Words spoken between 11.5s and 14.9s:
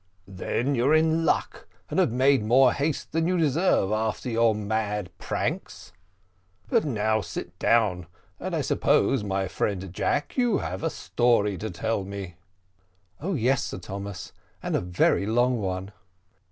to tell me." "Oh, yes, Sir Thomas, and a